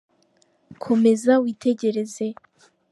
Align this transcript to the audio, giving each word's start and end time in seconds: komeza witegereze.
komeza 0.83 1.31
witegereze. 1.43 2.25